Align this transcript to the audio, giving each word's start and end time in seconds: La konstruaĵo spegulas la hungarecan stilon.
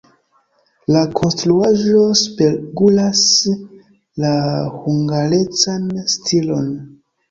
La 0.95 1.03
konstruaĵo 1.19 2.07
spegulas 2.23 3.21
la 4.27 4.35
hungarecan 4.83 5.91
stilon. 6.21 6.79